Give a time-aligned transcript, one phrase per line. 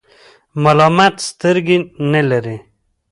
[0.63, 1.77] ملامت سترګي
[2.11, 2.57] نلری.